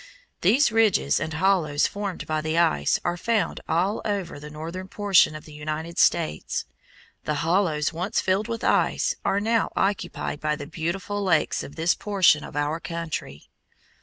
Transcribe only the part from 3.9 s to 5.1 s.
over the northern